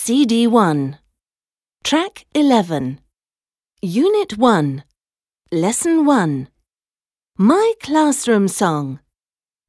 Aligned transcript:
CD 0.00 0.46
1. 0.46 0.96
Track 1.82 2.24
11. 2.32 3.00
Unit 3.82 4.38
1. 4.38 4.84
Lesson 5.50 6.06
1. 6.06 6.48
My 7.36 7.72
classroom 7.82 8.46
song. 8.46 9.00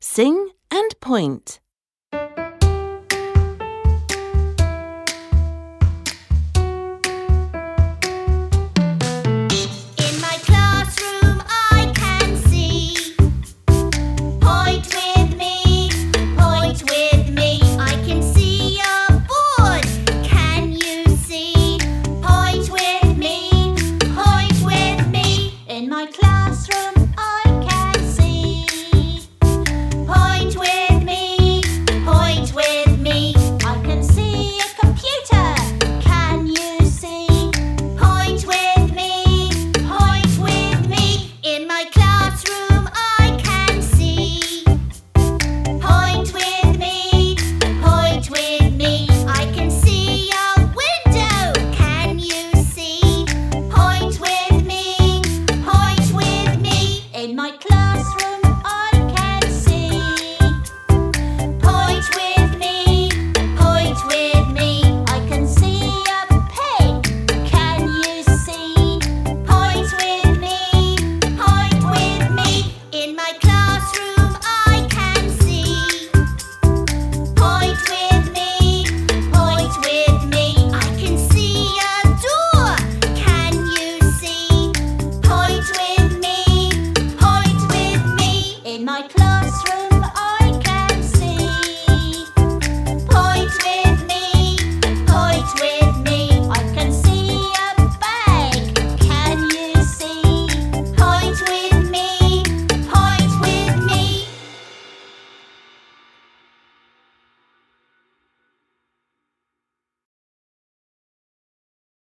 Sing 0.00 0.50
and 0.68 0.90
point. 1.00 1.60